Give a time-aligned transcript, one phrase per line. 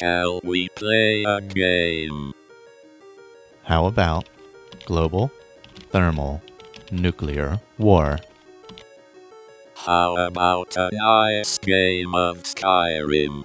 [0.00, 2.32] Shall we play a game?
[3.64, 4.30] How about
[4.86, 5.30] global,
[5.90, 6.40] thermal,
[6.90, 8.18] nuclear war?
[9.74, 13.44] How about a nice game of Skyrim?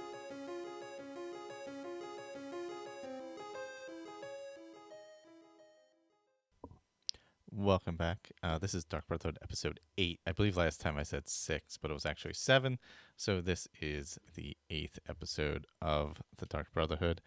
[7.52, 8.30] Welcome back.
[8.42, 10.20] Uh, this is Dark Brotherhood episode 8.
[10.26, 12.78] I believe last time I said 6, but it was actually 7.
[13.18, 17.22] So this is the 8th episode of the Dark Brotherhood.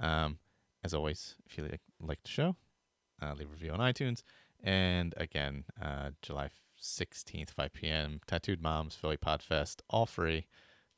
[0.00, 0.38] Um,
[0.82, 2.56] as always, if you like, like the show,
[3.20, 4.22] uh, leave a review on iTunes.
[4.64, 6.48] And again, uh, July
[6.80, 10.46] 16th, 5 p.m., Tattooed Moms, Philly Podfest, all free.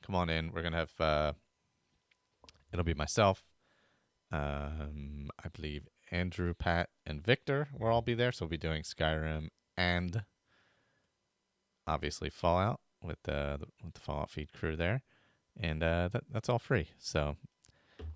[0.06, 0.52] Come on in.
[0.52, 1.32] We're going to have, uh,
[2.72, 3.42] it'll be myself,
[4.30, 8.30] um, I believe Andrew, Pat, and Victor will all be there.
[8.30, 10.22] So we'll be doing Skyrim and
[11.88, 15.02] obviously Fallout with the, with the Fallout feed crew there.
[15.58, 16.90] And uh, that, that's all free.
[16.98, 17.36] So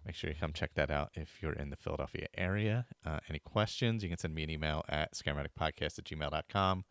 [0.07, 2.87] make sure you come check that out if you're in the Philadelphia area.
[3.05, 6.85] Uh, any questions, you can send me an email at skyrimaticpodcast at gmail.com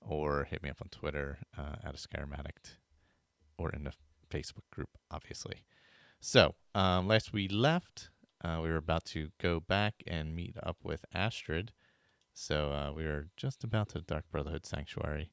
[0.00, 2.76] or hit me up on Twitter uh, at a skyrimatic
[3.58, 3.92] or in the
[4.30, 5.64] Facebook group, obviously.
[6.20, 8.10] So um, last we left,
[8.42, 11.72] uh, we were about to go back and meet up with Astrid.
[12.32, 15.30] So uh, we were just about to Dark Brotherhood Sanctuary.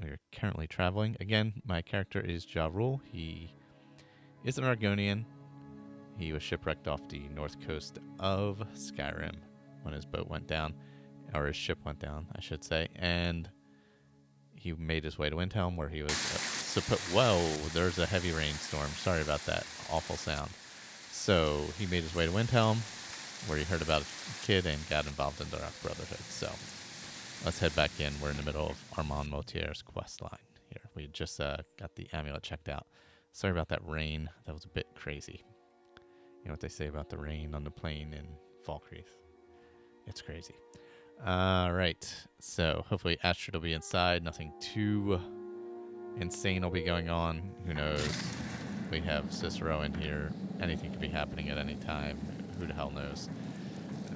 [0.00, 1.16] We are currently traveling.
[1.20, 3.00] Again, my character is Ja Rule.
[3.04, 3.54] He
[4.44, 5.24] is an Argonian.
[6.18, 9.36] He was shipwrecked off the north coast of Skyrim
[9.82, 10.74] when his boat went down,
[11.34, 12.88] or his ship went down, I should say.
[12.96, 13.48] And
[14.54, 16.38] he made his way to Windhelm, where he was uh.
[17.12, 17.38] Whoa,
[17.74, 18.88] there's a heavy rainstorm.
[18.90, 20.50] Sorry about that awful sound.
[21.10, 22.78] So he made his way to Windhelm,
[23.46, 26.20] where he heard about a kid and got involved in the Dark Brotherhood.
[26.20, 26.50] So
[27.44, 28.12] let's head back in.
[28.22, 30.30] We're in the middle of Amaund Motierre's quest line
[30.68, 30.82] here.
[30.94, 32.86] We just uh, got the amulet checked out.
[33.32, 34.28] Sorry about that rain.
[34.46, 35.44] That was a bit crazy.
[36.42, 38.26] You know what they say about the rain on the plane in
[38.66, 39.16] Falkreath?
[40.06, 40.54] It's crazy.
[41.24, 42.14] All right.
[42.40, 44.22] So hopefully Astrid will be inside.
[44.22, 45.20] Nothing too
[46.20, 47.52] insane will be going on.
[47.66, 48.08] Who knows?
[48.90, 50.30] We have Cicero in here.
[50.60, 52.18] Anything could be happening at any time.
[52.58, 53.28] Who the hell knows?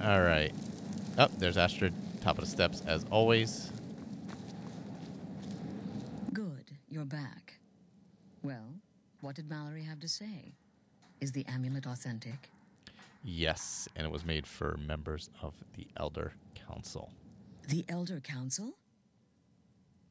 [0.01, 0.53] All right.
[1.17, 1.93] Oh, there's Astrid,
[2.27, 3.71] top of the steps as always.
[6.33, 7.57] Good, you're back.
[8.43, 8.67] Well,
[9.21, 10.53] what did Mallory have to say?
[11.21, 12.49] Is the amulet authentic?
[13.23, 17.13] Yes, and it was made for members of the Elder Council.
[17.69, 18.73] The Elder Council?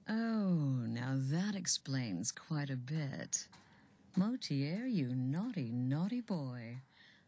[0.09, 3.47] Oh, now that explains quite a bit.
[4.19, 6.79] Motierre, you naughty, naughty boy.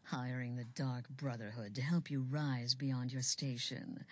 [0.05, 4.05] Hiring the Dark Brotherhood to help you rise beyond your station.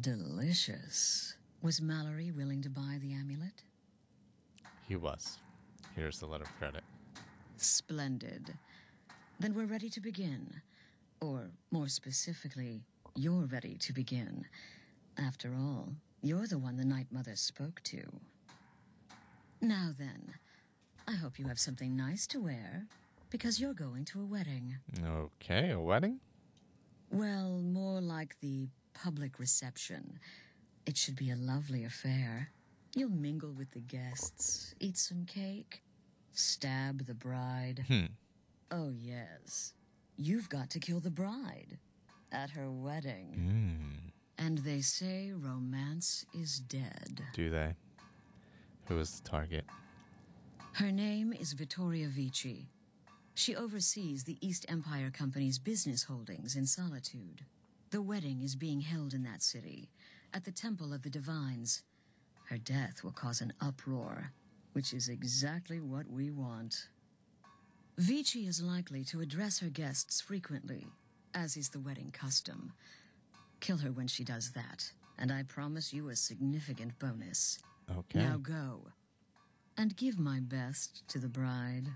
[0.00, 1.34] Delicious.
[1.62, 3.62] Was Mallory willing to buy the amulet?
[4.86, 5.38] He was.
[5.96, 6.84] Here's the letter of credit.
[7.56, 8.54] Splendid.
[9.40, 10.60] Then we're ready to begin.
[11.20, 12.84] Or, more specifically,
[13.16, 14.44] you're ready to begin.
[15.16, 18.02] After all, you're the one the Night Mother spoke to.
[19.60, 20.34] Now then,
[21.08, 22.86] I hope you have something nice to wear,
[23.30, 24.76] because you're going to a wedding.
[25.04, 26.20] Okay, a wedding?
[27.10, 28.68] Well, more like the
[29.02, 30.18] public reception.
[30.86, 32.50] It should be a lovely affair.
[32.94, 35.82] You'll mingle with the guests, eat some cake,
[36.32, 37.84] stab the bride.
[37.86, 38.06] Hmm.
[38.70, 39.74] Oh, yes.
[40.16, 41.78] You've got to kill the bride
[42.32, 43.34] at her wedding.
[43.38, 44.10] Mm.
[44.36, 47.22] And they say romance is dead.
[47.34, 47.74] Do they?
[48.86, 49.64] Who is the target?
[50.72, 52.68] Her name is Vittoria Vici.
[53.34, 57.44] She oversees the East Empire Company's business holdings in Solitude.
[57.90, 59.88] The wedding is being held in that city,
[60.34, 61.82] at the Temple of the Divines.
[62.44, 64.32] Her death will cause an uproar,
[64.74, 66.88] which is exactly what we want.
[67.96, 70.86] Vici is likely to address her guests frequently,
[71.34, 72.72] as is the wedding custom.
[73.60, 77.58] Kill her when she does that, and I promise you a significant bonus.
[77.90, 78.18] Okay.
[78.18, 78.88] Now go.
[79.78, 81.88] And give my best to the bride.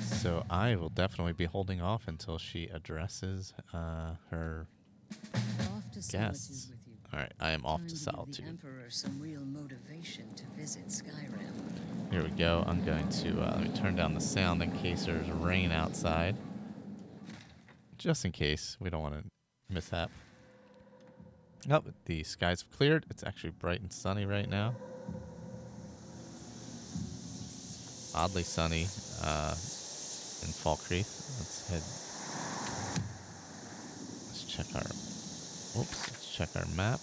[0.00, 4.66] So I will definitely be holding off until she addresses uh, her
[6.10, 6.68] guests.
[6.70, 6.94] with you.
[7.12, 8.46] All right, I am off to solitude.
[8.46, 10.24] Emperor some real motivation.
[10.36, 10.44] to.
[12.10, 12.64] Here we go.
[12.66, 16.36] I'm going to uh, let me turn down the sound in case there's rain outside,
[17.98, 19.24] just in case we don't want to
[19.68, 20.10] mishap.
[21.70, 23.06] Oh, the skies have cleared.
[23.10, 24.74] It's actually bright and sunny right now.
[28.14, 28.86] Oddly sunny
[29.22, 31.38] uh, in Falkreath.
[31.38, 31.82] Let's head.
[34.28, 34.82] Let's check our.
[35.80, 36.10] Oops.
[36.10, 37.00] Let's check our map.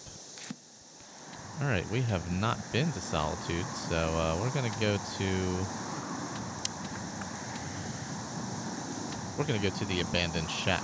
[1.61, 5.65] All right, we have not been to Solitude, so uh, we're gonna go to.
[9.37, 10.83] We're gonna go to the abandoned shack.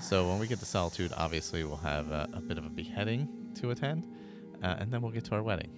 [0.00, 3.28] So when we get to Solitude, obviously we'll have a, a bit of a beheading
[3.56, 4.04] to attend,
[4.62, 5.70] uh, and then we'll get to our wedding.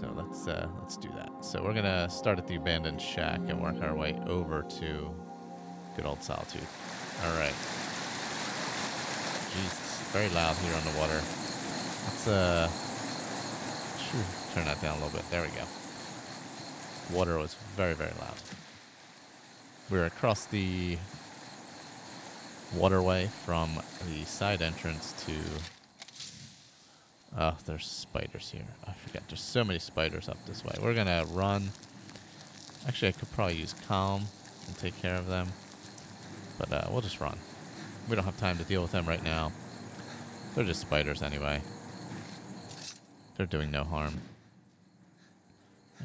[0.00, 1.44] So let's uh, let's do that.
[1.44, 5.14] So we're gonna start at the abandoned shack and work our way over to
[5.94, 6.66] good old Solitude.
[7.22, 7.52] All right.
[9.52, 11.20] Jesus, very loud here on the water.
[12.06, 12.68] Let's uh,
[13.98, 14.22] phew,
[14.54, 15.30] turn that down a little bit.
[15.30, 15.64] There we go.
[17.14, 18.38] Water was very very loud.
[19.90, 20.96] We're across the
[22.74, 25.34] waterway from the side entrance to.
[27.38, 28.66] Oh, there's spiders here.
[28.86, 29.22] I forgot.
[29.28, 30.76] There's so many spiders up this way.
[30.82, 31.70] We're gonna run.
[32.88, 34.24] Actually, I could probably use calm
[34.66, 35.48] and take care of them,
[36.58, 37.38] but uh, we'll just run.
[38.08, 39.52] We don't have time to deal with them right now.
[40.54, 41.60] They're just spiders anyway.
[43.36, 44.20] They're doing no harm.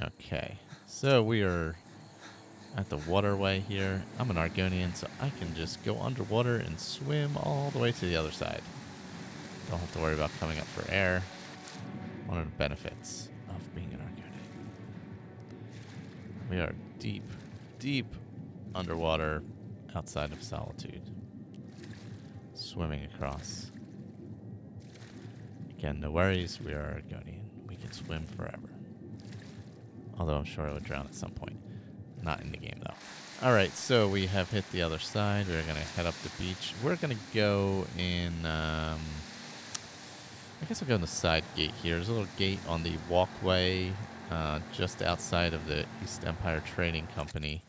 [0.03, 1.75] Okay, so we are
[2.77, 4.03] at the waterway here.
[4.19, 8.05] I'm an Argonian, so I can just go underwater and swim all the way to
[8.05, 8.61] the other side.
[9.69, 11.23] Don't have to worry about coming up for air.
[12.27, 14.25] One of the benefits of being an Argonian.
[16.49, 17.23] We are deep,
[17.79, 18.05] deep
[18.75, 19.41] underwater
[19.95, 21.01] outside of Solitude.
[22.53, 23.71] Swimming across.
[25.77, 26.59] Again, no worries.
[26.63, 27.41] We are Argonian.
[27.67, 28.69] We can swim forever.
[30.19, 31.57] Although I'm sure I would drown at some point.
[32.23, 32.93] Not in the game, though.
[33.45, 35.47] All right, so we have hit the other side.
[35.47, 36.73] We're going to head up the beach.
[36.83, 38.45] We're going to go in.
[38.45, 38.99] Um,
[40.61, 41.95] I guess I'll go in the side gate here.
[41.95, 43.91] There's a little gate on the walkway
[44.31, 47.61] uh, just outside of the East Empire Trading Company.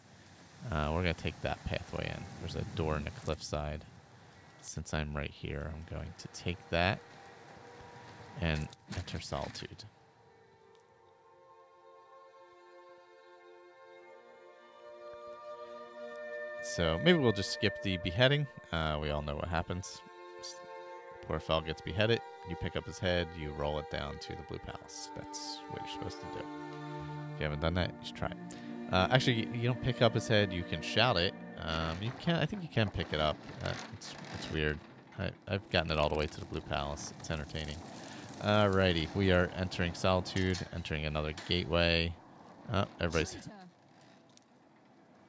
[0.71, 2.23] Uh, we're going to take that pathway in.
[2.41, 3.85] There's a door in the cliffside.
[4.63, 6.99] Since I'm right here, I'm going to take that
[8.41, 9.85] and enter Solitude.
[16.63, 18.47] So maybe we'll just skip the beheading.
[18.73, 20.01] Uh, we all know what happens.
[21.27, 22.21] S- Poor Fel gets beheaded.
[22.49, 23.27] You pick up his head.
[23.39, 25.11] You roll it down to the Blue Palace.
[25.17, 26.45] That's what you're supposed to do.
[27.35, 28.37] If you haven't done that, you should try it.
[28.93, 30.53] Uh, actually, you don't pick up his head.
[30.53, 31.35] You can shout it.
[31.59, 32.37] Um, you can.
[32.37, 33.37] I think you can pick it up.
[33.65, 34.79] Uh, it's it's weird.
[35.19, 37.13] I, I've gotten it all the way to the Blue Palace.
[37.19, 37.77] It's entertaining.
[38.43, 40.59] Alrighty, we are entering Solitude.
[40.75, 42.15] Entering another gateway.
[42.71, 43.37] Uh, everybody's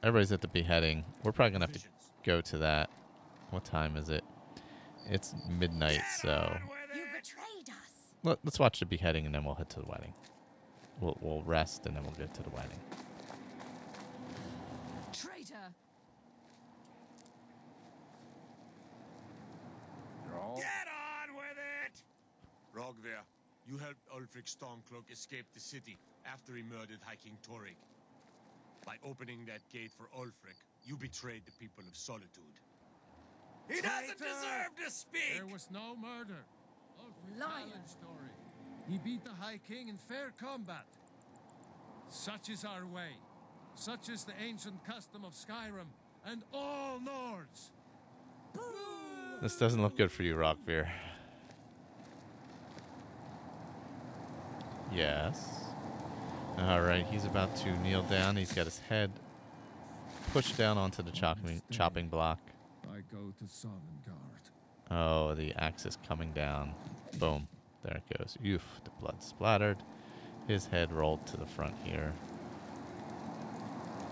[0.02, 1.04] everybody's at the beheading.
[1.24, 1.88] We're probably gonna have to
[2.24, 2.90] go to that.
[3.50, 4.22] What time is it?
[5.10, 6.54] It's midnight, so
[6.94, 8.14] You betrayed us.
[8.22, 10.12] let, us watch the beheading and then we'll head to the wedding.
[11.00, 12.78] We'll we'll rest and then we'll get to the wedding.
[15.12, 15.72] Traitor.
[20.56, 21.56] Get on with
[21.86, 22.02] it!
[22.76, 23.22] Roggvir,
[23.66, 27.76] you helped Ulfric Stormcloak escape the city after he murdered High King Torygg.
[28.84, 32.47] By opening that gate for Ulfric, you betrayed the people of Solitude.
[33.68, 35.34] He doesn't deserve to speak!
[35.36, 36.44] There was no murder.
[37.00, 37.80] Ulfric Liar.
[37.86, 38.30] story.
[38.90, 40.86] He beat the High King in fair combat.
[42.08, 43.10] Such is our way.
[43.74, 45.88] Such is the ancient custom of Skyrim
[46.24, 47.70] and all Nords.
[49.42, 50.88] This doesn't look good for you, Roggvir.
[54.92, 55.48] Yes.
[56.58, 58.36] All right, he's about to kneel down.
[58.36, 59.12] He's got his head
[60.32, 62.38] pushed down onto the chopping chopping block.
[62.98, 64.50] I go to Sovngarde.
[64.90, 66.72] Oh, the axe is coming down.
[67.20, 67.46] Boom.
[67.84, 68.36] There it goes.
[68.44, 69.76] Oof, the blood splattered.
[70.48, 72.12] His head rolled to the front here.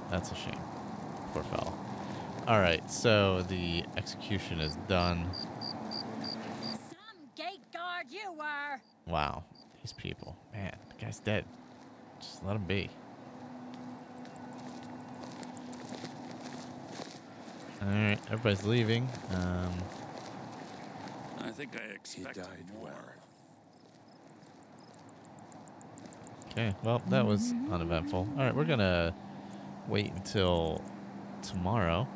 [0.08, 0.60] That's a shame.
[1.32, 1.74] Poor fellow.
[2.46, 5.28] All right, so the execution is done.
[5.90, 8.80] Some gate guard you were.
[9.08, 9.42] Wow,
[9.82, 10.36] these people.
[10.52, 11.44] Man, the guy's dead.
[12.20, 12.88] Just let him be.
[17.86, 19.08] All right, everybody's leaving.
[19.32, 19.72] Um,
[21.40, 22.44] I think I expected
[22.80, 23.14] more.
[26.50, 28.26] Okay, well, that was uneventful.
[28.36, 29.14] All right, we're going to
[29.88, 30.82] wait until
[31.42, 32.08] tomorrow.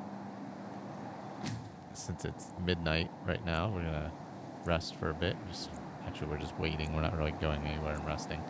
[1.93, 4.11] Since it's midnight right now, we're going to
[4.65, 5.71] rest for a bit, just
[6.11, 6.93] Actually, we're just waiting.
[6.93, 8.43] We're not really going anywhere and resting.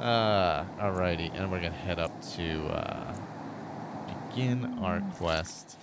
[0.00, 3.14] Uh, alrighty, and we're gonna head up to uh,
[4.30, 5.78] begin our quest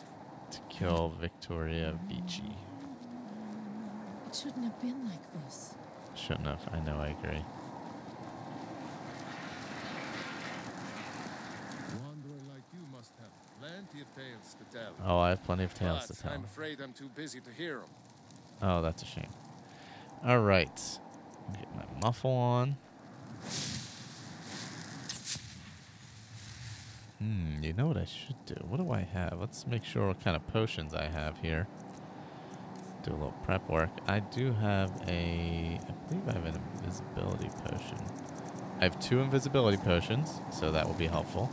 [0.53, 2.55] to kill Victoria Vici.
[4.27, 5.73] It shouldn't have been like this.
[6.15, 6.61] Shouldn't have.
[6.71, 6.97] I know.
[6.97, 7.43] I agree.
[12.03, 14.91] Wanderer like you must have plenty of tales to tell.
[15.05, 16.31] Oh, I have plenty of tales but to tell.
[16.33, 17.89] I'm afraid I'm too busy to hear them.
[18.61, 19.29] Oh, that's a shame.
[20.23, 20.99] All right,
[21.53, 22.77] get my muffle on.
[27.23, 28.55] Hmm, you know what I should do?
[28.67, 29.37] What do I have?
[29.39, 31.67] Let's make sure what kind of potions I have here.
[33.03, 33.91] Do a little prep work.
[34.07, 37.97] I do have a, I believe I have an invisibility potion.
[38.81, 41.49] I have two invisibility potions, so that will be helpful.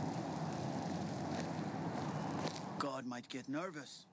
[2.77, 4.07] God might get nervous.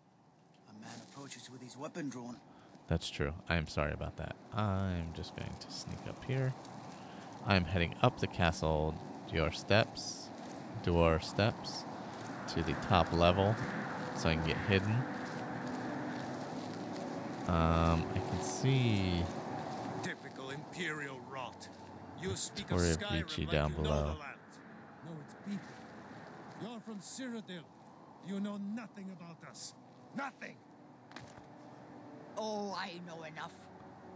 [0.71, 2.37] A man approaches with his weapon drawn.
[2.87, 3.35] That's true.
[3.49, 4.37] I am sorry about that.
[4.55, 6.55] I'm just going to sneak up here.
[7.47, 8.95] I'm heading up the castle
[9.33, 10.28] your steps,
[10.83, 11.85] door steps
[12.55, 13.55] to the top level
[14.17, 14.95] so I can get hidden.
[17.47, 19.23] Um, I can see
[20.03, 21.69] Typical Imperial rot.
[22.23, 24.03] You speak Victoria of Skyrim like down you know below.
[24.03, 24.39] the land.
[25.07, 25.69] No, it's people.
[26.63, 27.65] You're from Cyrodiil.
[28.27, 29.75] You know nothing about us.
[30.17, 30.57] Nothing.
[32.37, 33.53] Oh, I know enough.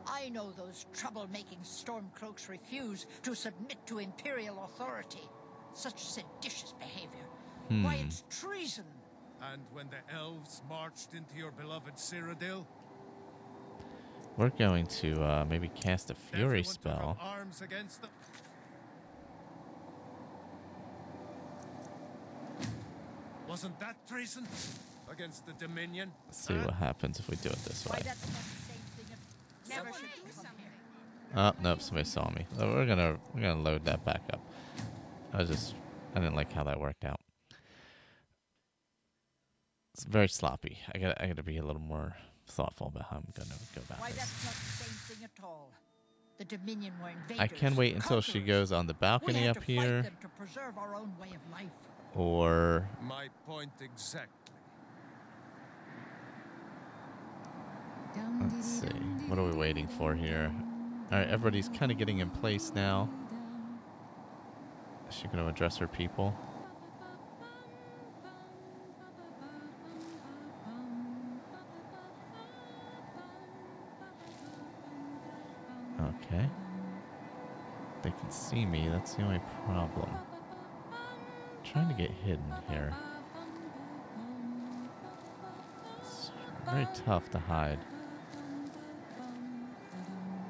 [0.07, 5.29] I know those trouble-making stormcloaks refuse to submit to Imperial authority.
[5.75, 7.27] Such seditious behavior.
[7.69, 8.07] Why, Hmm.
[8.07, 8.85] it's treason.
[9.41, 12.65] And when the elves marched into your beloved Cyrodiil,
[14.37, 17.11] we're going to uh, maybe cast a fury everyone took spell.
[17.19, 18.11] up arms against them.
[23.49, 24.47] Wasn't that treason
[25.11, 26.11] against the Dominion?
[26.27, 28.01] Let's see what happens if we do it this way.
[28.05, 29.07] that's not the same thing.
[29.13, 30.69] if- Never should come here.
[31.35, 32.47] Oh nope, somebody saw me.
[32.59, 34.41] We're gonna we're gonna load that back up.
[35.33, 35.75] I was just
[36.15, 37.21] I didn't like how that worked out.
[39.95, 40.79] It's very sloppy.
[40.95, 42.17] I got to I got to be a little more
[42.49, 44.19] thoughtful about how I'm gonna go about Why, this.
[44.19, 45.71] that's not the same thing at all.
[46.39, 47.39] The Dominion were invaders.
[47.41, 50.03] I can wait until she goes on the We balcony had up to fight here,
[50.03, 51.71] them to preserve our own way of life.
[52.15, 54.39] or My point exactly.
[58.41, 58.87] let's see.
[59.29, 60.53] What are we waiting for here?
[61.13, 63.09] All right, everybody's kind of getting in place now.
[65.13, 66.35] Is she gonna address her people?
[76.01, 76.49] Okay.
[78.03, 78.89] They can see me.
[78.89, 80.09] That's the only problem.
[81.63, 82.95] trying to get hidden here.
[86.01, 86.31] It's
[86.65, 87.79] very tough to hide.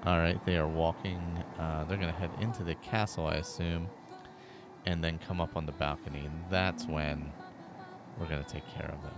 [0.07, 1.21] Alright, they are walking.
[1.59, 3.89] Uh, they're going to head into the castle, I assume,
[4.87, 6.21] and then come up on the balcony.
[6.21, 7.33] And that's when
[8.19, 9.15] we're going to take care of them.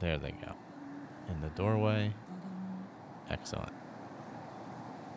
[0.00, 0.52] There they go.
[1.28, 2.12] In the doorway.
[3.30, 3.72] Excellent.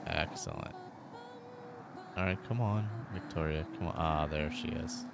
[0.07, 0.75] Excellent.
[2.17, 3.65] Alright, come on, Victoria.
[3.77, 3.95] Come on.
[3.97, 5.05] Ah, there she is.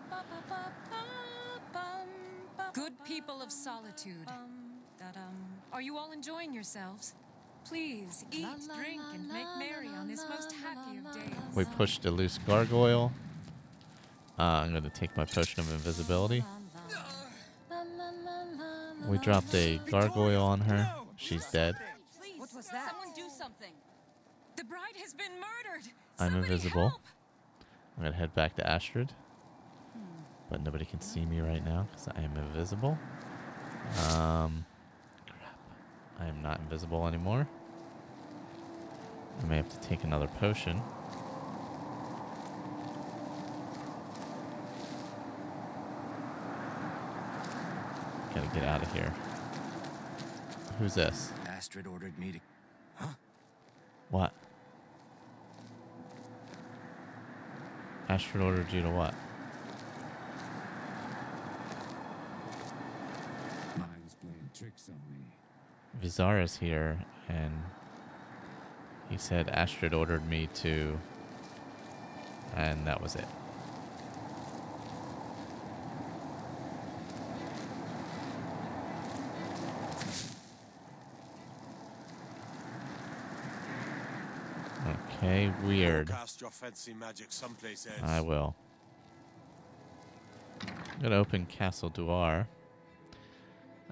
[2.74, 4.28] Good people of solitude.
[5.74, 7.16] Are you all enjoying yourselves?
[7.66, 11.34] Please eat, drink, and make merry on this most happy of days.
[11.56, 13.12] We pushed a loose gargoyle.
[14.42, 16.44] Uh, I'm going to take my potion of invisibility.
[19.08, 20.92] We dropped a gargoyle on her.
[21.16, 21.76] She's dead.
[22.38, 22.90] What was that?
[22.90, 23.72] Someone do something.
[24.56, 25.92] The bride has been murdered.
[26.18, 26.92] I'm invisible.
[27.96, 29.14] I'm going to head back to Astrid.
[30.50, 32.98] But nobody can see me right now because I am invisible.
[34.10, 34.66] Um,
[35.28, 35.56] crap.
[36.20, 37.48] I am not invisible anymore.
[39.40, 40.82] I may have to take another potion.
[48.34, 49.14] Gotta get out of here.
[50.80, 51.32] Who's this?
[51.48, 52.40] Astrid ordered me to.
[52.96, 53.08] Huh?
[54.10, 54.34] What?
[58.10, 59.14] Astrid ordered you to what?
[63.78, 65.24] Mine's playing tricks on me.
[66.02, 67.52] Veezara's here, and
[69.10, 71.00] he said Astrid ordered me to,
[72.56, 73.26] and that was it.
[85.24, 86.08] Okay, weird.
[86.08, 88.10] Cast your fancy magic someplace else.
[88.10, 88.56] I will.
[90.66, 92.48] I'm gonna open Castle Dour.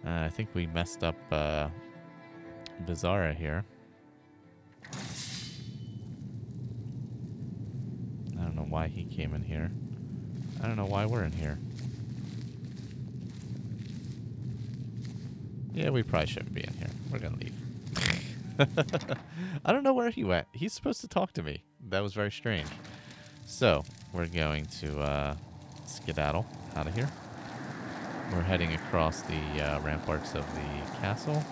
[0.04, 1.68] Uh, I think we messed up uh,
[2.84, 3.64] Veezara here.
[8.36, 9.70] I don't know why he came in here.
[10.64, 11.60] I don't know why we're in here.
[15.76, 16.90] Yeah, we probably shouldn't be in here.
[17.12, 17.54] We're gonna leave.
[19.66, 20.48] I don't know where he went.
[20.54, 21.64] He's supposed to talk to me.
[21.90, 22.68] That was very strange.
[23.46, 25.36] So, we're going to uh,
[25.86, 27.10] skedaddle out of here.
[28.34, 31.44] We're heading across the uh, ramparts of the castle.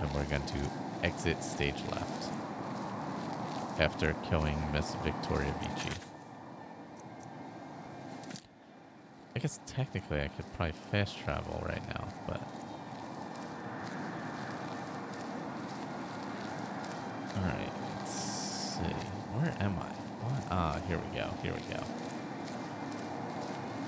[0.00, 0.58] And we're going to
[1.02, 2.32] exit stage left.
[3.80, 5.90] After killing Miss Victoria Vici.
[9.34, 12.40] I guess technically I could probably fast travel right now, but
[17.36, 18.94] Alright, let's see.
[19.34, 19.92] Where am I?
[20.24, 20.44] What?
[20.50, 20.80] Ah,
[21.46, 21.80] here we go.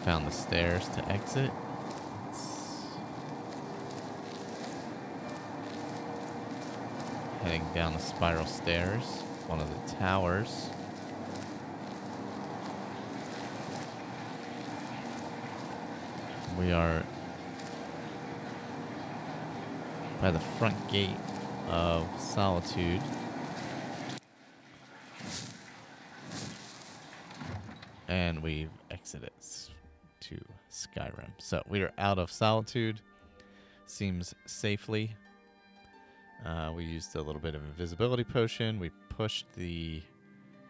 [0.04, 1.50] Found the stairs to exit.
[7.42, 9.02] Heading down the spiral stairs.
[9.48, 10.70] One of the towers.
[16.56, 17.02] We are
[20.20, 21.16] by the front gate
[21.68, 23.02] of Solitude.
[28.08, 29.30] And we've exited
[30.20, 31.30] to Skyrim.
[31.38, 33.00] So we are out of Solitude.
[33.86, 35.14] Seems safely.
[36.44, 38.78] Uh, we used a little bit of invisibility potion.
[38.78, 40.02] We pushed the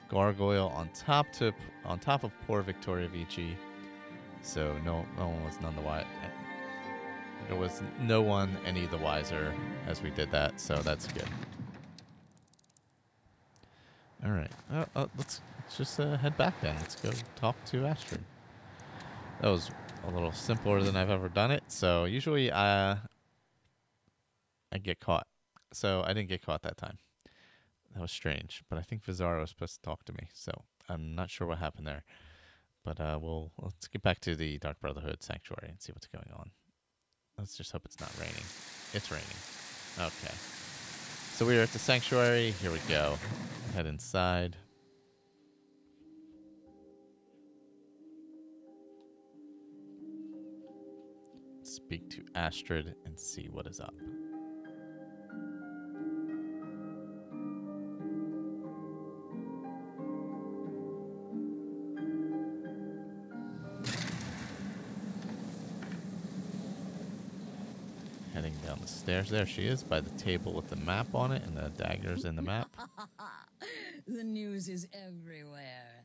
[0.09, 1.53] gargoyle on top to
[1.85, 3.57] on top of poor Victoria Vici.
[4.43, 6.07] So no no one was none the wiser.
[7.49, 9.55] There was no one any the wiser
[9.87, 10.61] as we did that.
[10.61, 11.29] So that's good.
[14.25, 14.51] All right.
[14.73, 16.75] Uh, uh, let's, let's just uh, head back then.
[16.77, 18.25] Let's go talk to Astrid.
[19.43, 19.71] That was
[20.07, 21.63] a little simpler than I've ever done it.
[21.69, 22.97] So usually uh,
[24.73, 25.27] I get caught.
[25.73, 26.97] So I didn't get caught that time.
[27.95, 28.63] That was strange.
[28.71, 30.29] But I think Veezara was supposed to talk to me.
[30.33, 30.53] So
[30.89, 32.05] I'm not sure what happened there.
[32.83, 36.31] But uh, we'll let's get back to the Dark Brotherhood Sanctuary and see what's going
[36.35, 36.51] on.
[37.37, 38.45] Let's just hope it's not raining.
[38.95, 39.27] It's raining.
[39.99, 40.35] Okay.
[41.35, 42.53] So we are at the sanctuary.
[42.53, 43.19] Here we go.
[43.75, 44.57] Head inside.
[51.85, 53.95] Speak to Astrid and see what is up.
[68.35, 69.31] Heading down the stairs.
[69.31, 72.35] There she is by the table with the map on it and the daggers in
[72.35, 72.69] the map.
[74.07, 76.05] the news is everywhere.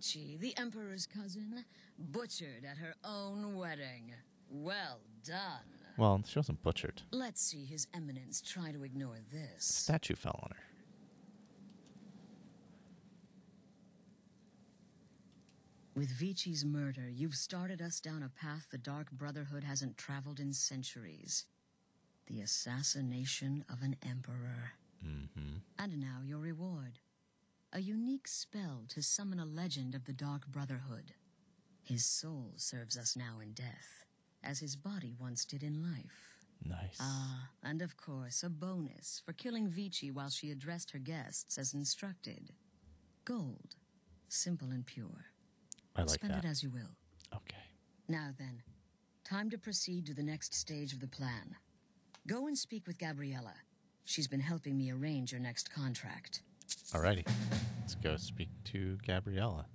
[0.00, 1.64] Vittoria the Emperor's cousin,
[1.98, 4.14] butchered at her own wedding.
[4.48, 5.38] Well done.
[5.98, 7.02] Well, she wasn't butchered.
[7.10, 9.64] Let's see His Eminence try to ignore this.
[9.64, 10.62] Statue fell on her.
[15.94, 20.54] With Vici's murder, you've started us down a path the Dark Brotherhood hasn't traveled in
[20.54, 21.44] centuries.
[22.26, 24.72] The assassination of an emperor.
[25.06, 25.58] Mm-hmm.
[25.78, 27.00] And now your reward.
[27.72, 31.14] A unique spell to summon a legend of the Dark Brotherhood.
[31.84, 34.04] His soul serves us now in death,
[34.42, 36.38] as his body once did in life.
[36.64, 36.98] Nice.
[37.00, 41.72] Ah, and of course, a bonus for killing Vici while she addressed her guests as
[41.72, 42.50] instructed.
[43.24, 43.76] Gold.
[44.28, 45.26] Simple and pure.
[45.94, 46.44] I like Spend that.
[46.44, 46.96] it as you will.
[47.34, 47.56] Okay.
[48.08, 48.62] Now then,
[49.24, 51.54] time to proceed to the next stage of the plan.
[52.26, 53.54] Go and speak with Gabriella.
[54.04, 56.42] She's been helping me arrange your next contract.
[56.92, 57.26] Alrighty.
[57.80, 59.66] Let's go speak to Gabriella.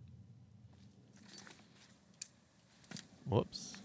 [3.27, 3.75] Whoops.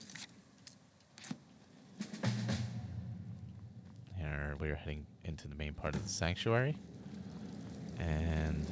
[4.18, 6.77] Here we are heading into the main part of the sanctuary.
[7.99, 8.66] And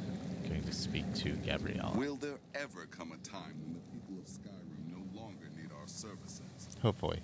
[0.48, 1.92] going to speak to Gabriella.
[1.96, 5.87] Will there ever come a time when the people of Skyrim no longer need our
[5.87, 6.42] services?
[6.83, 7.20] Hopefully.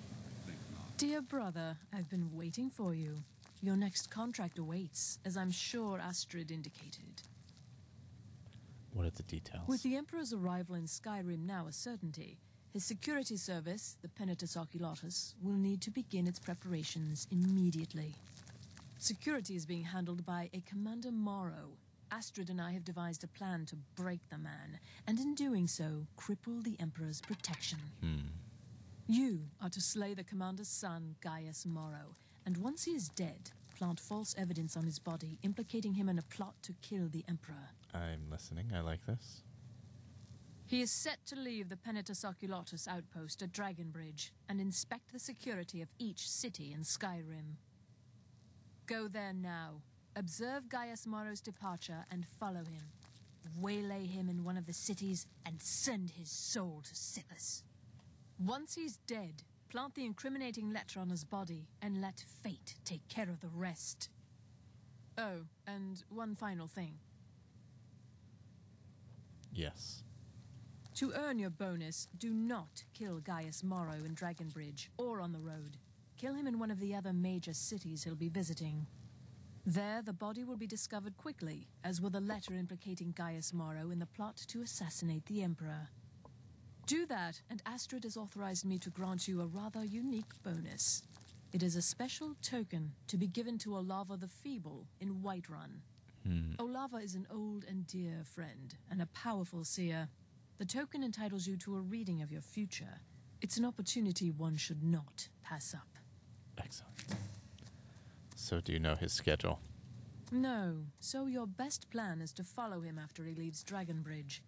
[0.97, 3.15] Dear brother, I've been waiting for you.
[3.65, 7.23] Your next contract awaits, as I'm sure Astrid indicated.
[8.93, 9.67] What are the details?
[9.67, 12.37] With the Emperor's arrival in Skyrim now a certainty,
[12.71, 18.13] his security service, the Penitus Oculatus, will need to begin its preparations immediately.
[18.99, 21.71] Security is being handled by a Commander Morrow.
[22.11, 26.05] Astrid and I have devised a plan to break the man, and in doing so,
[26.19, 27.79] cripple the Emperor's protection.
[27.99, 28.27] Hmm.
[29.07, 32.13] You are to slay the commander's son, Gaius Morrow,
[32.45, 36.23] and once he is dead, plant false evidence on his body implicating him in a
[36.23, 37.69] plot to kill the Emperor.
[37.93, 38.71] I'm listening.
[38.75, 39.41] I like this.
[40.67, 45.81] He is set to leave the Penitus Oculatus outpost at Dragonbridge and inspect the security
[45.81, 47.57] of each city in Skyrim.
[48.87, 49.81] Go there now,
[50.15, 52.83] observe Gaius Morrow's departure, and follow him.
[53.61, 57.61] waylay him in one of the cities, and send his soul to Sithis.
[58.39, 59.43] Once he's dead,
[59.75, 64.07] plant the incriminating letter on his body and let fate take care of the rest.
[65.17, 66.93] Oh, and one final thing.
[69.51, 70.01] Yes.
[70.93, 75.75] To earn your bonus, do not kill Gaius Morrow in Dragonbridge or on the road.
[76.15, 78.87] Kill him in one of the other major cities he'll be visiting.
[79.65, 83.99] There, the body will be discovered quickly, as will the letter implicating Gaius Morrow in
[83.99, 85.89] the plot to assassinate the Emperor.
[86.85, 91.01] Do that, and Astrid has authorized me to grant you a rather unique bonus.
[91.51, 95.81] It is a special token to be given to Olava the Feeble in Whiterun.
[96.27, 96.51] Hmm.
[96.59, 100.07] Olava is an old and dear friend, and a powerful seer.
[100.59, 102.99] The token entitles you to a reading of your future.
[103.41, 105.87] It's an opportunity one should not pass up.
[106.59, 106.93] Excellent.
[108.35, 109.59] So, do you know his schedule?
[110.31, 114.41] No, so your best plan is to follow him after he leaves Dragonbridge.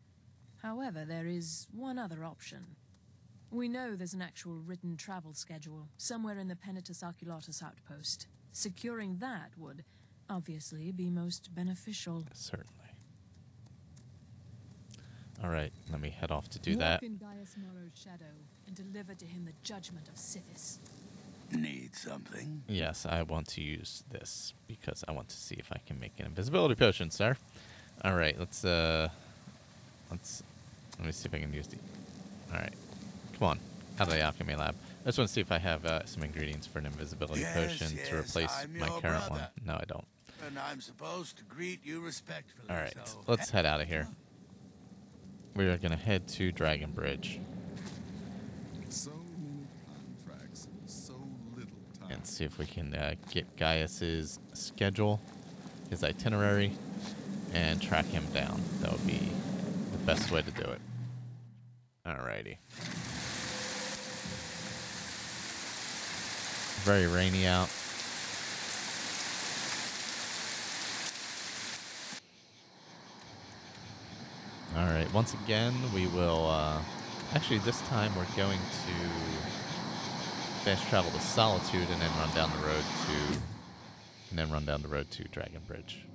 [0.67, 2.65] However, there is one other option.
[3.51, 8.27] We know there's an actual written travel schedule somewhere in the Penitus Oculatus outpost.
[8.51, 9.85] Securing that would,
[10.29, 12.25] obviously, be most beneficial.
[12.33, 12.73] Certainly.
[15.41, 17.03] All right, let me head off to do Walk that.
[17.03, 20.79] in Gaius Morrow's shadow and deliver to him the judgment of Sithis.
[21.53, 22.61] Need something?
[22.67, 26.19] Yes, I want to use this because I want to see if I can make
[26.19, 27.37] an invisibility potion, sir.
[28.03, 29.07] All right, let's uh,
[30.11, 30.43] let's
[30.99, 31.77] let me see if I can use the.
[32.53, 32.73] All right,
[33.37, 33.59] come on,
[33.99, 34.75] out of the alchemy lab.
[35.03, 37.55] I just want to see if I have uh, some ingredients for an invisibility Yes,
[37.79, 39.41] potion to replace I'm my your current one.
[39.65, 40.05] No, I don't.
[40.45, 42.69] And I'm supposed to greet you respectfully.
[42.69, 44.07] All right, so let's head out of here.
[45.55, 47.39] We are gonna head to Dragon Bridge
[48.89, 49.65] So many
[50.27, 51.13] contracts, so
[51.55, 52.11] little time.
[52.11, 55.19] and see if we can uh, get Gaius's schedule,
[55.89, 56.73] his itinerary,
[57.55, 58.61] and track him down.
[58.81, 59.31] That would be
[59.91, 60.79] the best way to do it.
[62.07, 62.57] Alrighty.
[66.85, 67.69] Very rainy out.
[74.77, 76.47] Alright, once again, we will.
[76.49, 76.79] Uh,
[77.33, 78.93] actually, this time we're going to
[80.63, 83.37] fast travel to Solitude and then run down the road to.
[84.29, 86.05] And then run down the road to Dragon Bridge.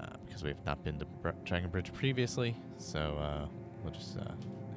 [0.00, 3.46] Uh, because we've not been to Br- Dragon Bridge previously, so uh,
[3.82, 4.24] we'll just uh,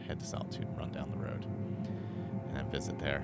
[0.07, 1.45] head to Solitude and run down the road.
[2.55, 3.23] And visit there.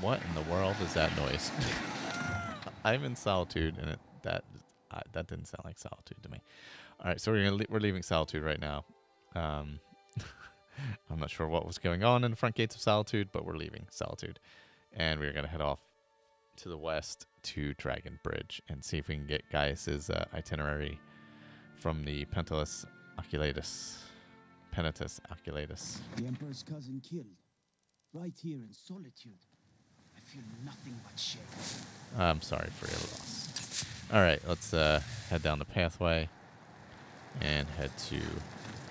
[0.00, 1.50] What in the world is that noise?
[2.84, 4.44] I'm in solitude, and it, that
[4.90, 6.40] uh, that didn't sound like solitude to me.
[7.02, 8.84] All right, so we're gonna we're leaving solitude right now.
[9.34, 9.80] Um,
[11.10, 13.56] I'm not sure what was going on in the front gates of solitude, but we're
[13.56, 14.38] leaving solitude,
[14.92, 15.78] and we're gonna head off
[16.56, 21.00] to the west to Dragon Bridge and see if we can get Gaius's uh, itinerary
[21.78, 22.84] from the Pentalus
[23.18, 23.96] Oculatus,
[24.70, 26.00] Penitus Oculatus.
[26.16, 27.24] The Emperor's cousin killed.
[28.12, 29.40] Right here in solitude.
[30.14, 31.40] I feel nothing but shame.
[32.18, 33.86] I'm sorry for your loss.
[34.12, 36.28] All right, let's uh, head down the pathway
[37.40, 38.20] and head to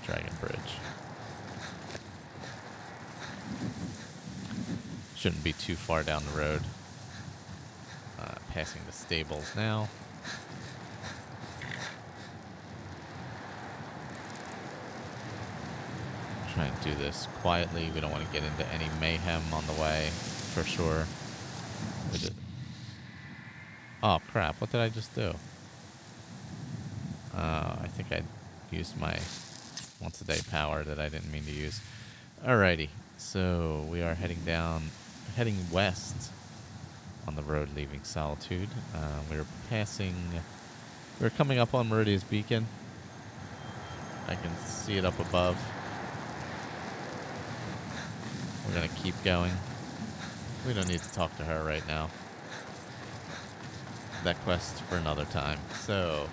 [0.06, 0.78] Dragon Bridge.
[5.16, 6.62] Shouldn't be too far down the road.
[8.20, 9.90] Uh, passing the stables now.
[16.54, 17.92] Trying to do this quietly.
[17.94, 20.10] We don't want to get into any mayhem on the way,
[20.54, 21.06] for sure.
[24.02, 24.62] Oh crap!
[24.62, 25.34] What did I just do?
[27.40, 28.22] Uh, I think I
[28.70, 29.18] used my
[30.02, 31.80] once a day power that I didn't mean to use.
[32.46, 34.90] Alrighty, so we are heading down,
[35.38, 36.32] heading west
[37.26, 38.68] on the road leaving Solitude.
[38.94, 40.16] Uh, we are passing.
[41.22, 42.68] We're coming up on Meridia's Beacon.
[44.28, 45.58] I can see it up above.
[48.68, 49.54] We're gonna keep going.
[50.68, 52.10] We don't need to talk to her right now.
[54.26, 55.60] That quest for another time.
[55.86, 56.28] So,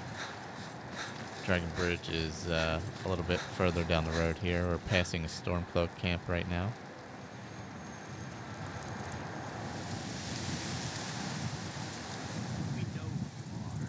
[1.47, 4.67] Dragon Bridge is uh, a little bit further down the road here.
[4.67, 6.73] We're passing a Stormcloak camp right now.
[12.75, 13.89] We know who you are,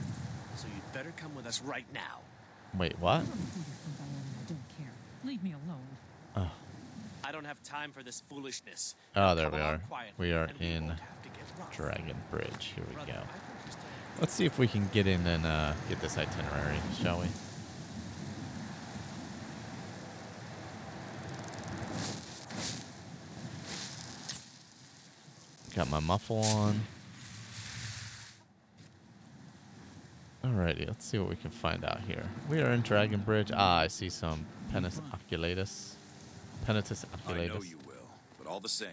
[0.55, 2.19] so you'd better come with us right now.
[2.77, 3.21] Wait, what?
[3.21, 3.25] I
[4.47, 4.91] don't care.
[5.23, 5.87] Leave me alone.
[6.35, 6.51] Oh,
[7.23, 8.93] I don't have time for this foolishness.
[9.15, 9.81] oh there come we are.
[10.19, 11.75] We are and we in won't have to get rough.
[11.75, 12.73] Dragon Bridge.
[12.75, 13.17] Here we Brother, go.
[13.17, 13.81] I think you're still
[14.19, 17.25] Let's see if we can get in and uh, get this itinerary, shall we?
[25.77, 26.81] Got my muffle on.
[30.43, 32.23] Alrighty, let's see what we can find out here.
[32.49, 33.51] We are in Dragon Bridge.
[33.53, 35.93] Ah, I see some Penis Oculatus.
[36.65, 38.09] Penitus I know you will,
[38.39, 38.89] but all the same,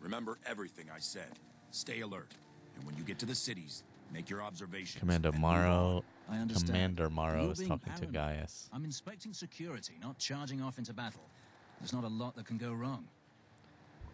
[0.00, 1.38] remember everything I said.
[1.70, 2.34] Stay alert,
[2.76, 5.00] and when you get to the cities, make your observations.
[5.00, 5.56] Commander and move on.
[5.56, 6.04] Morrow.
[6.30, 6.66] I understand.
[6.66, 8.04] Commander Morrow is being talking to.
[8.04, 8.68] Gaius.
[8.70, 11.24] I'm inspecting security, not charging off into battle.
[11.80, 13.06] There's not a lot that can go wrong.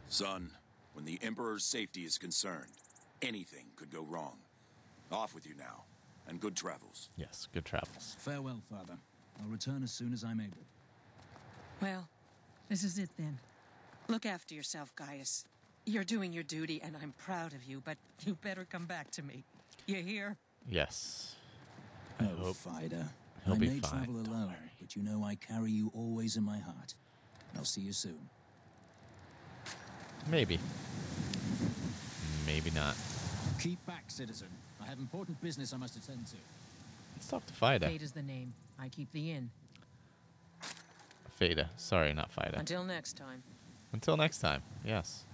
[0.07, 0.53] Son,
[0.95, 2.73] when the Emperor's safety is concerned,
[3.21, 4.39] anything could go wrong.
[5.13, 5.85] Off with you now,
[6.29, 7.11] and good travels.
[7.17, 8.17] Yes, good travels.
[8.19, 8.97] Farewell, Father.
[9.41, 10.65] I'll return as soon as I'm able.
[11.83, 12.09] Well,
[12.69, 13.39] this is it then.
[14.09, 15.45] Look after yourself, Gaius.
[15.87, 19.23] You're doing your duty, and I'm proud of you, but you better come back to
[19.23, 19.45] me.
[19.87, 20.37] You hear?
[20.69, 21.35] Yes.
[22.21, 23.09] I oh, hope Fida.
[23.45, 24.05] he'll I be may fine.
[24.05, 26.95] travel alone, but you know I carry you always in my heart.
[27.57, 28.31] I'll see you soon.
[30.29, 30.59] Maybe.
[32.47, 32.97] Maybe not.
[33.61, 34.49] Keep back, citizen.
[34.83, 36.37] I have important business I must attend to.
[37.15, 37.87] Let's talk to Fida.
[37.87, 38.53] Fate is the name.
[38.79, 39.51] I keep the inn.
[41.39, 41.71] Fada.
[41.77, 42.59] Sorry, not Fida.
[42.59, 43.43] Until next time.
[43.93, 44.63] Until next time.
[44.85, 45.25] Yes.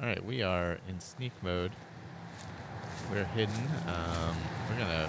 [0.00, 1.72] All right, we are in sneak mode.
[3.10, 3.54] We're hidden.
[3.86, 4.36] Um,
[4.68, 5.08] we're gonna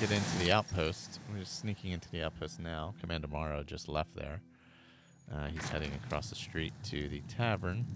[0.00, 1.20] get into the outpost.
[1.30, 2.94] We're just sneaking into the outpost now.
[3.00, 4.40] Commander Morrow just left there.
[5.32, 7.86] Uh, he's heading across the street to the tavern.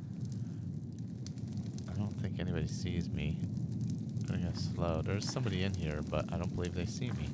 [1.90, 3.38] I don't think anybody sees me.
[3.42, 5.02] I'm gonna go slow.
[5.02, 7.28] There's somebody in here, but I don't believe they see me.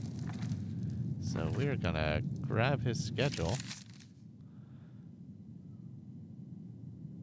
[1.22, 3.56] So we're gonna grab his schedule.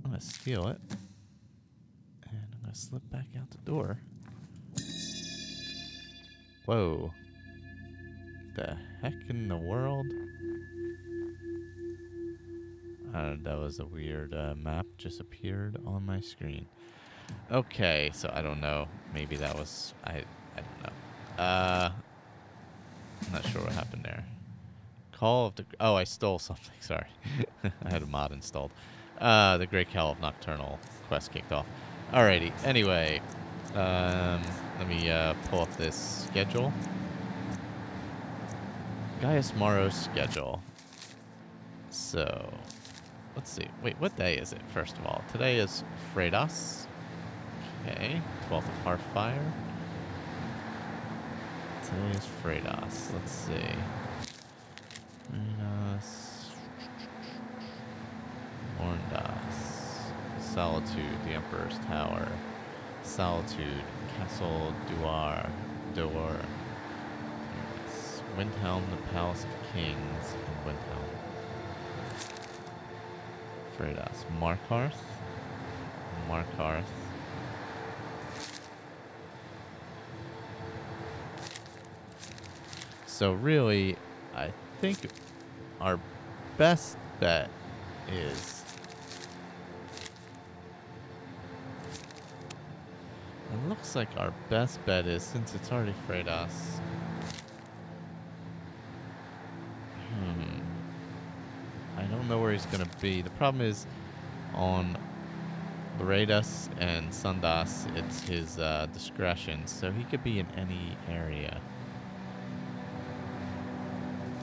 [0.06, 0.80] I'm gonna steal it.
[2.30, 4.00] And I'm gonna slip back out the door.
[6.66, 7.12] Whoa.
[8.56, 10.06] The heck in the world?
[13.14, 16.68] Uh, that was a weird uh, map just appeared on my screen.
[17.52, 18.88] Okay, so I don't know.
[19.14, 20.24] Maybe that was I.
[20.56, 21.44] I don't know.
[21.44, 21.92] Uh,
[23.26, 24.26] I'm not sure what happened there.
[25.12, 25.66] Call of the.
[25.80, 26.76] Oh, I stole something.
[26.80, 27.08] Sorry,
[27.64, 28.72] I had a mod installed.
[29.20, 31.66] Uh, the Great Call of Nocturnal quest kicked off.
[32.12, 32.52] Alrighty.
[32.64, 33.22] Anyway,
[33.74, 34.42] um,
[34.78, 36.72] let me uh, pull up this schedule.
[39.22, 40.62] Gaius Morrow's schedule.
[41.90, 42.54] So,
[43.38, 43.68] let's see.
[43.84, 44.64] Wait, what day is it?
[44.74, 46.88] First of all, today is Fredas.
[47.86, 48.20] Okay,
[48.50, 49.52] 12th of Hearthfire.
[51.84, 53.14] Today is Fredas.
[53.14, 53.76] Let's see.
[55.32, 56.50] Fredas.
[58.80, 59.58] Morndas.
[60.42, 62.28] Solitude, the Emperor's Tower.
[63.04, 63.84] Solitude,
[64.18, 65.46] Castle Dour.
[65.96, 66.08] Yes.
[68.36, 71.27] Windhelm, the Palace of Kings, and Windhelm.
[73.78, 74.26] Fredas.
[74.40, 74.94] Markarth.
[76.30, 76.84] Markarth.
[83.06, 83.98] So really,
[84.36, 85.00] I think
[85.82, 86.00] our
[86.58, 87.50] best bet
[88.12, 88.64] is
[93.52, 96.80] it looks like our best bet is since it's already Fredas.
[100.14, 100.60] Hmm.
[101.98, 102.04] I
[102.58, 103.22] where he's gonna be.
[103.22, 103.86] The problem is
[104.54, 104.98] on
[106.00, 111.60] Loredas and Sundas, it's his uh, discretion, so he could be in any area.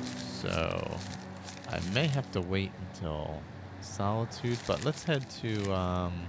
[0.02, 0.98] So
[1.70, 3.42] I may have to wait until
[3.80, 6.26] Solitude, but let's head to um,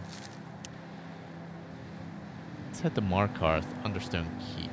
[2.68, 4.72] let's head to Markarth, Understone Keep.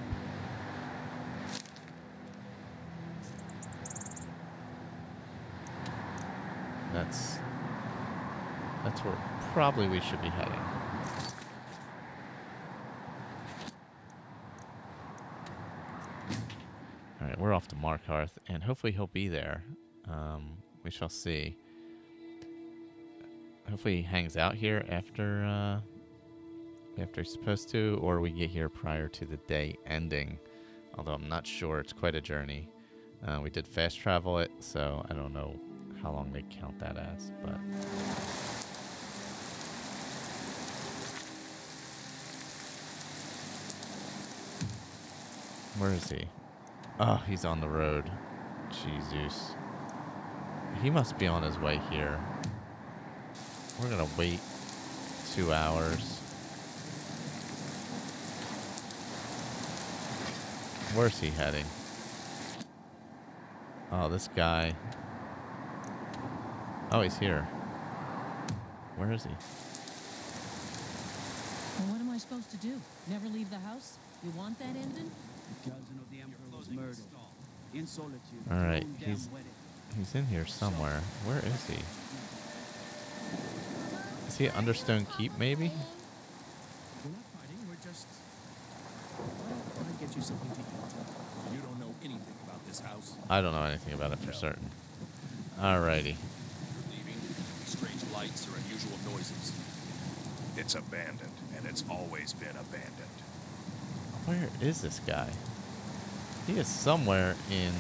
[6.93, 7.39] That's
[8.85, 9.17] that's where
[9.53, 10.53] probably we should be heading.
[17.21, 19.63] All right, we're off to Markarth, and hopefully he'll be there.
[20.09, 21.57] Um, we shall see.
[23.69, 25.81] Hopefully he hangs out here after uh,
[27.01, 30.39] after he's supposed to, or we get here prior to the day ending.
[30.97, 32.69] Although I'm not sure, it's quite a journey.
[33.27, 35.55] Uh, we did fast travel it, so I don't know
[36.03, 38.42] how long they count that as, but.
[45.83, 46.27] Where is he?
[47.01, 48.09] Oh, he's on the road.
[48.71, 49.57] Jesus.
[50.81, 52.21] He must be on his way here.
[53.81, 54.39] We're gonna wait
[55.35, 56.21] two hours.
[60.95, 61.67] Where's he heading?
[63.91, 64.77] Oh, this guy.
[66.93, 67.43] Oh, he's here.
[68.97, 69.31] Where is he?
[71.81, 72.81] Well, what am I supposed to do?
[73.09, 73.99] Never leave the house?
[74.23, 75.11] You want that ending?
[75.65, 76.97] The cousin of the Emperor was murdered.
[78.51, 79.29] All right, he's
[79.97, 81.01] he's in here somewhere.
[81.25, 81.79] Where is he?
[84.29, 85.71] Is he at Understone Keep, maybe?
[85.71, 88.07] We're not fighting, we're just.
[89.19, 91.55] Well, I get you something to eat.
[91.55, 93.17] You don't know anything about this house.
[93.31, 94.71] I don't know anything about it for certain.
[95.59, 96.17] Alrighty.
[96.91, 97.21] Leaving,
[97.65, 99.53] strange lights or unusual noises.
[100.57, 103.12] It's abandoned, and it's always been abandoned.
[104.33, 105.29] Where is this guy?
[106.47, 107.73] He is somewhere in.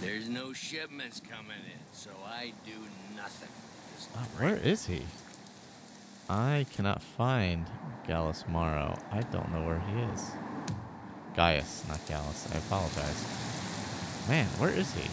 [0.00, 2.72] There's no shipments coming in, so I do
[3.14, 3.50] nothing.
[4.14, 5.02] Uh, where is he?
[6.30, 7.66] I cannot find
[8.06, 8.98] Gallus Maro.
[9.12, 10.30] I don't know where he is.
[11.34, 12.48] Gaius, not Gallus.
[12.54, 13.22] I apologize.
[14.28, 15.10] Man, where is he?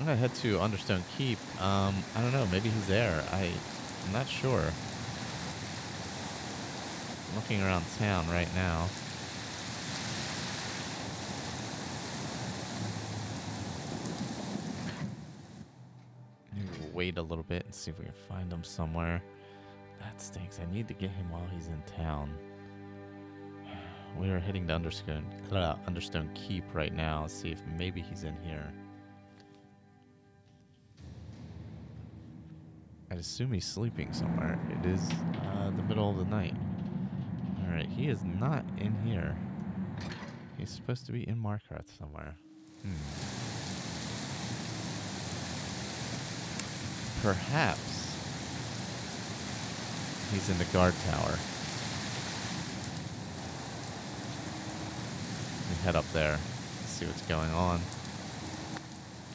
[0.00, 1.38] I'm gonna head to Understone Keep.
[1.62, 2.46] Um, I don't know.
[2.50, 3.22] Maybe he's there.
[3.30, 3.52] I,
[4.06, 4.72] I'm not sure.
[7.34, 8.88] Looking around town right now.
[16.92, 19.20] Wait a little bit and see if we can find him somewhere.
[20.00, 20.60] That stinks.
[20.60, 22.32] I need to get him while he's in town.
[24.16, 27.26] We are heading to Understone, uh, Understone Keep right now.
[27.26, 28.72] See if maybe he's in here.
[33.10, 34.56] I'd assume he's sleeping somewhere.
[34.70, 35.10] It is
[35.42, 36.54] uh, the middle of the night.
[37.74, 39.36] Alright, he is not in here.
[40.56, 42.36] He's supposed to be in Markarth somewhere.
[42.82, 42.92] Hmm.
[47.20, 48.14] Perhaps
[50.30, 51.36] he's in the guard tower.
[55.68, 56.38] We head up there,
[56.84, 57.80] see what's going on.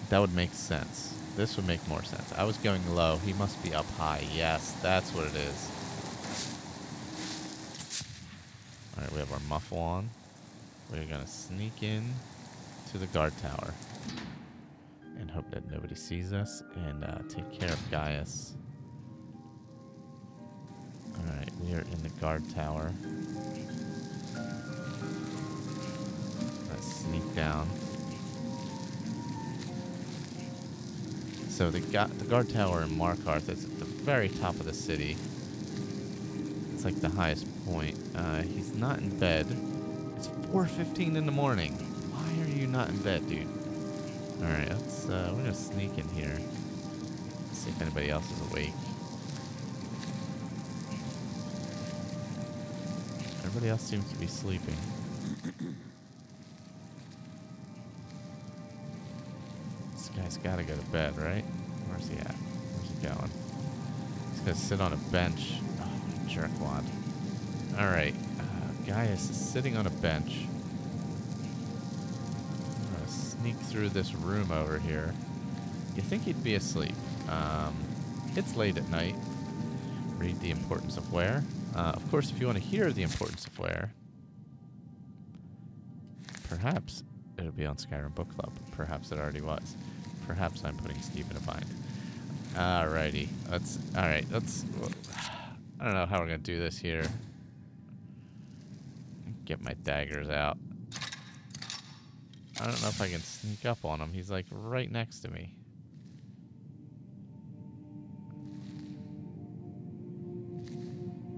[0.07, 1.13] That would make sense.
[1.35, 2.31] This would make more sense.
[2.37, 3.17] I was going low.
[3.17, 4.25] He must be up high.
[4.33, 5.78] Yes, that's what it is.
[8.99, 10.09] Alright, we have our muffle on.
[10.91, 12.03] We're gonna sneak in
[12.91, 13.73] to the guard tower
[15.17, 18.55] and hope that nobody sees us and uh, take care of Gaius.
[21.17, 22.91] Alright, we are in the guard tower.
[26.69, 27.69] Let's sneak down.
[31.47, 35.15] So the, the guard tower in Markarth is at the very top of the city.
[36.79, 37.97] It's like the highest point.
[38.15, 39.45] Uh, he's not in bed.
[40.15, 41.73] It's 4.15 in the morning.
[41.73, 43.49] Why are you not in bed, dude?
[44.41, 46.39] Alright, let's, uh, we're gonna sneak in here.
[47.51, 48.71] See if anybody else is awake.
[53.43, 54.77] Everybody else seems to be sleeping.
[59.91, 61.43] this guy's gotta go to bed, right?
[61.89, 62.35] Where's he at?
[62.35, 63.31] Where's he going?
[64.31, 65.55] He's gonna sit on a bench.
[66.29, 66.83] Jerkwad.
[67.77, 70.45] Alright, uh, Gaius is sitting on a bench.
[72.75, 75.13] I'm gonna sneak through this room over here.
[75.95, 76.95] You think he'd be asleep.
[77.29, 77.75] Um,
[78.35, 79.15] it's late at night.
[80.17, 81.43] Read The Importance of Where.
[81.75, 83.91] Uh, of course, if you want to hear The Importance of Where,
[86.49, 87.03] perhaps
[87.37, 88.51] it'll be on Skyrim Book Club.
[88.71, 89.75] Perhaps it already was.
[90.27, 91.65] Perhaps I'm putting Steve in a bind.
[92.53, 93.27] Alrighty.
[93.49, 93.79] Let's.
[93.95, 94.65] Alright, let's.
[95.79, 97.05] I don't know how we're to do this here.
[99.45, 100.57] Get my daggers out.
[102.59, 104.11] I don't know if I can sneak up on him.
[104.11, 105.55] He's like right next to me.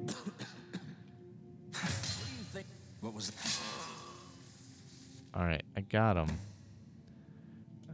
[0.06, 0.16] What
[2.26, 2.66] do you think?
[3.02, 3.60] What was that?
[5.36, 6.30] All right, I got him.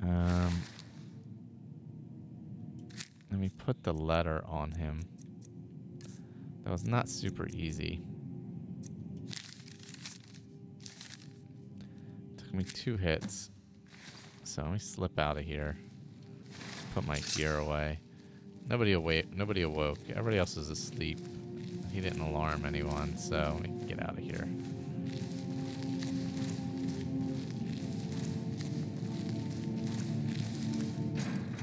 [0.01, 0.61] Um,
[3.29, 5.03] let me put the letter on him.
[6.67, 8.01] That was not super easy.
[12.37, 13.51] Took me two hits.
[14.43, 15.77] So let me slip out of here.
[16.93, 17.99] Put my gear away.
[18.67, 19.33] Nobody awake.
[19.33, 19.99] Nobody awoke.
[20.09, 21.19] Everybody else is asleep.
[21.93, 24.45] He didn't alarm anyone, so we can get out of here.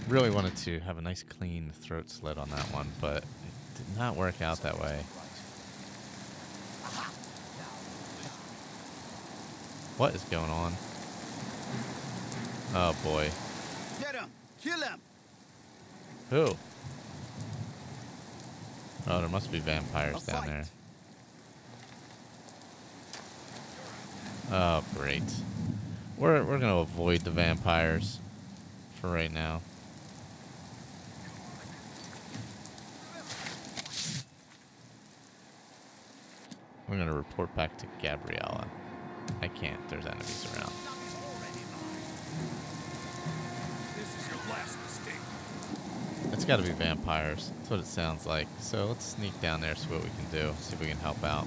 [0.08, 3.22] Really wanted to have a nice clean throat slit on that one, but
[3.76, 5.00] did not work out that way.
[9.96, 10.72] What is going on?
[12.74, 13.30] Oh boy.
[14.00, 14.28] Get him!
[14.60, 15.00] Kill him!
[16.30, 16.56] Who?
[19.06, 20.48] Oh, there must be vampires A down fight.
[20.48, 20.64] there.
[24.50, 25.22] Oh, great.
[26.16, 28.18] We're we're gonna avoid the vampires
[29.00, 29.60] for right now.
[36.94, 38.68] We're gonna report back to Gabriella.
[39.42, 39.88] I can't.
[39.88, 40.72] There's enemies around.
[46.32, 47.50] It's got to be vampires.
[47.56, 48.46] That's what it sounds like.
[48.60, 51.24] So let's sneak down there, see what we can do, see if we can help
[51.24, 51.46] out.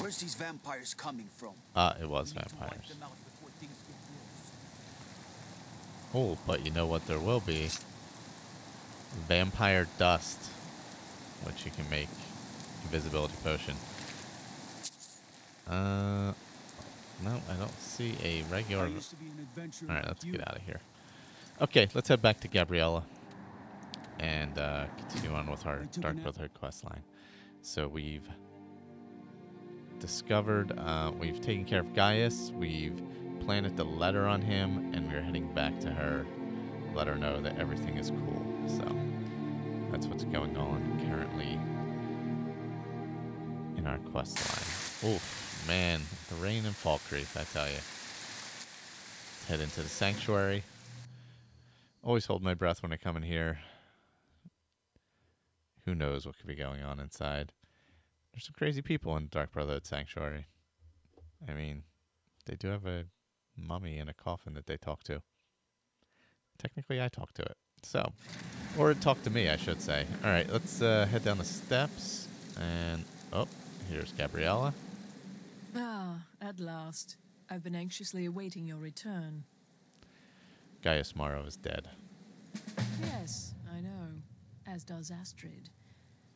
[0.00, 1.52] Where's these vampires coming from?
[1.74, 2.88] Ah, it was vampires.
[2.88, 3.96] Them out before things get
[6.12, 6.36] worse.
[6.36, 7.68] Oh, but you know what there will be?
[9.28, 10.50] Vampire dust,
[11.44, 12.08] which you can make
[12.84, 13.74] invisibility potion.
[15.68, 16.32] Uh,
[17.22, 18.84] no, I don't see a regular.
[18.84, 20.32] I used to be an adventurer All right, let's you.
[20.32, 20.80] get out of here.
[21.60, 23.04] Okay, let's head back to Gabriella
[24.18, 26.16] and uh, continue on with our Dark.
[26.16, 27.02] Brotherhood quest line.
[27.62, 28.28] So we've
[30.02, 33.00] discovered, uh, we've taken care of Gaius, we've
[33.40, 36.26] planted the letter on him, and we're heading back to her,
[36.92, 38.44] let her know that everything is cool.
[38.66, 38.98] So
[39.92, 41.52] that's what's going on currently
[43.78, 44.36] in our quest
[45.02, 45.14] line.
[45.14, 47.76] Oof, man, the rain in Falkreath, I tell you.
[47.76, 50.64] Let's head into the sanctuary.
[52.02, 53.60] Always hold my breath when I come in here.
[55.84, 57.52] Who knows what could be going on inside?
[58.32, 60.46] There's some crazy people in Dark Brotherhood Sanctuary.
[61.48, 61.82] I mean,
[62.46, 63.04] they do have a
[63.56, 65.22] mummy in a coffin that they talk to.
[66.58, 67.56] Technically, I talk to it.
[67.82, 68.12] So,
[68.78, 70.06] or it talked to me, I should say.
[70.24, 72.28] All right, let's uh, head down the steps.
[72.58, 73.48] And, oh,
[73.90, 74.72] here's Gabriella.
[75.76, 77.16] Ah, at last.
[77.50, 79.44] I've been anxiously awaiting your return.
[80.82, 81.88] Gaius Maro is dead.
[83.00, 84.08] Yes, I know.
[84.66, 85.68] As does Astrid.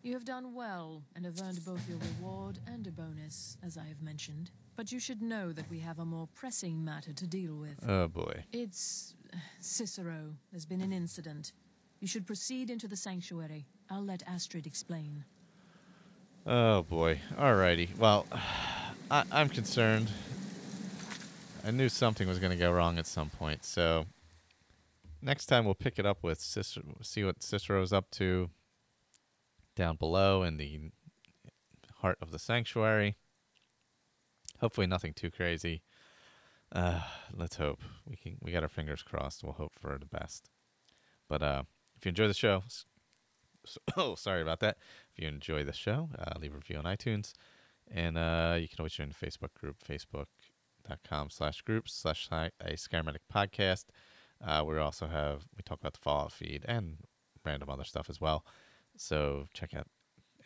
[0.07, 3.89] You have done well and have earned both your reward and a bonus, as I
[3.89, 4.53] have mentioned.
[4.77, 7.75] But you should know that we have a more pressing matter to deal with.
[7.89, 8.45] Oh, boy.
[8.53, 10.37] It's uh, Cicero.
[10.53, 11.51] There's been an incident.
[11.99, 13.67] You should proceed into the sanctuary.
[13.91, 15.25] I'll let Astrid explain.
[16.47, 17.21] Oh boy.
[17.37, 17.99] Alrighty.
[17.99, 18.29] Well,
[19.11, 20.09] I, I'm concerned.
[21.67, 23.65] I knew something was going to go wrong at some point.
[23.65, 24.07] So
[25.21, 28.51] next time we'll pick it up with Cicero, see what Cicero's up to
[29.77, 30.91] down below in the
[31.99, 33.17] heart of the sanctuary.
[34.61, 35.83] Hopefully nothing too crazy.
[36.73, 37.01] Uh,
[37.33, 38.39] let's hope we can.
[38.43, 39.45] We got our fingers crossed.
[39.45, 40.49] We'll hope for the best.
[41.29, 41.63] But uh,
[41.97, 42.87] if you enjoy the show, s-
[43.65, 44.79] s- oh, sorry about that.
[45.13, 47.33] If you enjoy the show, uh, leave a review on iTunes.
[47.89, 53.19] And uh, you can always join the Facebook group, facebook.com slash groups slash a Skyrimatic
[53.33, 53.85] podcast.
[54.45, 56.99] Uh, we also have, we talk about the Fallout feed and
[57.45, 58.45] random other stuff as well.
[58.97, 59.87] So check out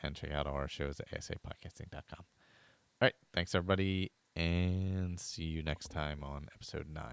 [0.03, 2.03] and check out all our shows at asapodcasting.com.
[2.19, 2.27] All
[3.01, 3.15] right.
[3.35, 4.13] Thanks, everybody.
[4.37, 7.05] And see you next time on episode 9.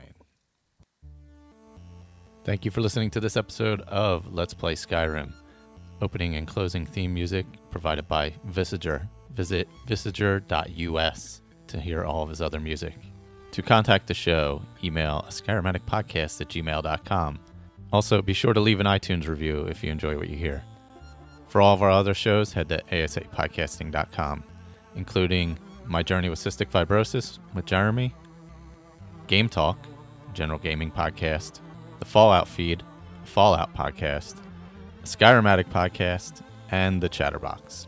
[2.43, 5.33] Thank you for listening to this episode of Let's Play Skyrim.
[6.01, 9.07] Opening and closing theme music provided by Visager.
[9.33, 12.93] Visit visager.us to hear all of his other music.
[13.51, 17.39] To contact the show, email skyrimaticpodcast at gmail.com.
[17.91, 20.63] Also, be sure to leave an iTunes review if you enjoy what you hear.
[21.57, 24.43] For all of our other shows, head to asapodcasting.com,
[24.93, 28.13] including My Journey with Cystic Fibrosis with Jeremy,
[29.25, 29.79] Game Talk,
[30.35, 31.61] General Gaming Podcast,
[31.97, 32.83] the Fallout Feed,
[33.23, 34.35] Fallout Podcast,
[35.03, 37.87] Skyrimatic Podcast, and the Chatterbox.